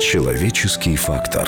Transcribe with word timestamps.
Человеческий 0.00 0.96
фактор. 0.96 1.46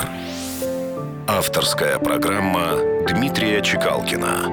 Авторская 1.27 1.97
программа 1.97 2.77
Дмитрия 3.09 3.63
Чекалкина. 3.63 4.47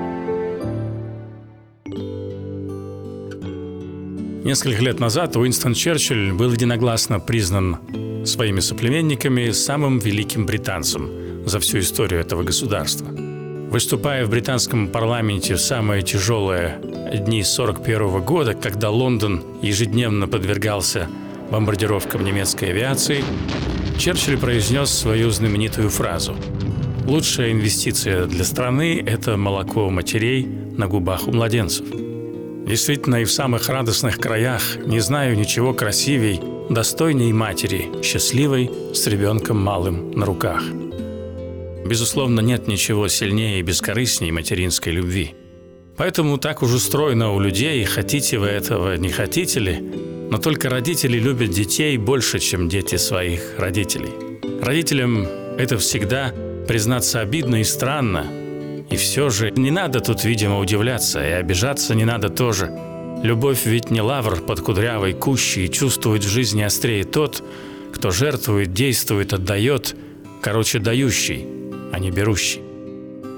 Несколько 4.42 4.82
лет 4.82 5.00
назад 5.00 5.36
Уинстон 5.36 5.74
Черчилль 5.74 6.32
был 6.32 6.50
единогласно 6.50 7.20
признан 7.20 7.76
своими 8.24 8.60
соплеменниками 8.60 9.50
самым 9.50 9.98
великим 9.98 10.46
британцем 10.46 11.44
за 11.46 11.60
всю 11.60 11.80
историю 11.80 12.22
этого 12.22 12.42
государства. 12.42 13.06
Выступая 13.06 14.24
в 14.24 14.30
британском 14.30 14.88
парламенте 14.88 15.56
в 15.56 15.60
самые 15.60 16.00
тяжелые 16.00 16.78
дни 16.80 17.42
1941 17.42 18.22
года, 18.22 18.54
когда 18.54 18.88
Лондон 18.88 19.44
ежедневно 19.60 20.26
подвергался 20.26 21.06
бомбардировкам 21.50 22.24
немецкой 22.24 22.70
авиации, 22.70 23.22
Черчилль 24.00 24.38
произнес 24.38 24.88
свою 24.88 25.30
знаменитую 25.30 25.90
фразу 25.90 26.34
«Лучшая 27.06 27.52
инвестиция 27.52 28.24
для 28.24 28.44
страны– 28.44 28.98
это 29.06 29.36
молоко 29.36 29.90
матерей 29.90 30.46
на 30.46 30.86
губах 30.86 31.28
у 31.28 31.32
младенцев». 31.32 31.84
Действительно, 32.66 33.16
и 33.16 33.24
в 33.24 33.30
самых 33.30 33.68
радостных 33.68 34.16
краях 34.16 34.78
не 34.86 35.00
знаю 35.00 35.36
ничего 35.36 35.74
красивей, 35.74 36.40
достойней 36.70 37.30
матери, 37.34 37.90
счастливой, 38.02 38.70
с 38.94 39.06
ребенком 39.06 39.60
малым 39.62 40.12
на 40.12 40.24
руках. 40.24 40.62
Безусловно, 41.84 42.40
нет 42.40 42.68
ничего 42.68 43.06
сильнее 43.08 43.60
и 43.60 43.62
бескорыстней 43.62 44.30
материнской 44.30 44.94
любви. 44.94 45.34
Поэтому 45.98 46.38
так 46.38 46.62
уж 46.62 46.72
устроено 46.72 47.32
у 47.34 47.38
людей, 47.38 47.84
хотите 47.84 48.38
вы 48.38 48.46
этого, 48.46 48.96
не 48.96 49.10
хотите 49.10 49.60
ли, 49.60 50.09
но 50.30 50.38
только 50.38 50.70
родители 50.70 51.18
любят 51.18 51.50
детей 51.50 51.96
больше, 51.96 52.38
чем 52.38 52.68
дети 52.68 52.96
своих 52.96 53.58
родителей. 53.58 54.12
Родителям 54.62 55.26
это 55.58 55.76
всегда, 55.76 56.32
признаться, 56.68 57.20
обидно 57.20 57.60
и 57.60 57.64
странно. 57.64 58.26
И 58.90 58.96
все 58.96 59.28
же 59.30 59.50
не 59.50 59.72
надо 59.72 60.00
тут, 60.00 60.24
видимо, 60.24 60.60
удивляться, 60.60 61.20
и 61.20 61.32
обижаться 61.32 61.94
не 61.96 62.04
надо 62.04 62.28
тоже. 62.28 62.70
Любовь 63.24 63.66
ведь 63.66 63.90
не 63.90 64.00
лавр 64.00 64.40
под 64.40 64.60
кудрявой 64.60 65.14
кущей, 65.14 65.66
и 65.66 65.70
чувствует 65.70 66.24
в 66.24 66.28
жизни 66.28 66.62
острее 66.62 67.04
тот, 67.04 67.42
кто 67.92 68.12
жертвует, 68.12 68.72
действует, 68.72 69.32
отдает, 69.32 69.96
короче, 70.40 70.78
дающий, 70.78 71.44
а 71.92 71.98
не 71.98 72.10
берущий. 72.10 72.62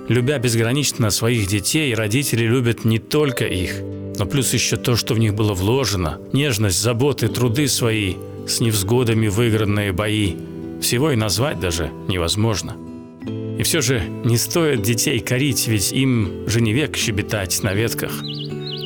Любя 0.08 0.38
безгранично 0.38 1.10
своих 1.10 1.46
детей, 1.46 1.94
родители 1.94 2.44
любят 2.44 2.84
не 2.84 2.98
только 2.98 3.46
их– 3.46 3.76
но 4.18 4.26
плюс 4.26 4.52
еще 4.52 4.76
то, 4.76 4.96
что 4.96 5.14
в 5.14 5.18
них 5.18 5.34
было 5.34 5.54
вложено, 5.54 6.20
нежность, 6.32 6.80
заботы, 6.80 7.28
труды 7.28 7.68
свои, 7.68 8.16
с 8.46 8.60
невзгодами 8.60 9.28
выигранные 9.28 9.92
бои. 9.92 10.34
Всего 10.80 11.12
и 11.12 11.16
назвать 11.16 11.60
даже 11.60 11.90
невозможно. 12.08 12.76
И 13.58 13.62
все 13.62 13.80
же 13.80 14.02
не 14.24 14.36
стоит 14.36 14.82
детей 14.82 15.20
корить, 15.20 15.68
ведь 15.68 15.92
им 15.92 16.48
же 16.48 16.60
не 16.60 16.72
век 16.72 16.96
щебетать 16.96 17.62
на 17.62 17.74
ветках. 17.74 18.12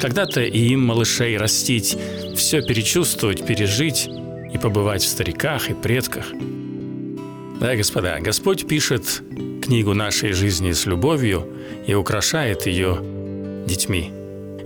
Когда-то 0.00 0.42
и 0.42 0.58
им, 0.58 0.84
малышей, 0.84 1.38
растить, 1.38 1.96
все 2.36 2.60
перечувствовать, 2.60 3.46
пережить 3.46 4.08
и 4.52 4.58
побывать 4.58 5.02
в 5.02 5.08
стариках 5.08 5.70
и 5.70 5.74
предках. 5.74 6.26
Да, 7.60 7.74
господа, 7.74 8.18
Господь 8.20 8.66
пишет 8.66 9.22
книгу 9.62 9.94
нашей 9.94 10.32
жизни 10.32 10.72
с 10.72 10.84
любовью 10.84 11.48
и 11.86 11.94
украшает 11.94 12.66
ее 12.66 12.98
детьми. 13.66 14.15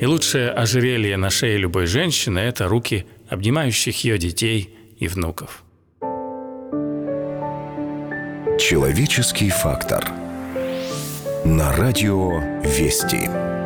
И 0.00 0.06
лучшее 0.06 0.50
ожерелье 0.50 1.18
на 1.18 1.28
шее 1.28 1.58
любой 1.58 1.86
женщины– 1.86 2.38
это 2.40 2.68
руки 2.68 3.06
обнимающих 3.28 4.02
ее 4.02 4.16
детей 4.16 4.74
и 4.98 5.08
внуков. 5.08 5.62
Человеческий 8.58 9.50
фактор. 9.50 10.02
На 11.44 11.76
радио 11.76 12.38
«Вести». 12.64 13.59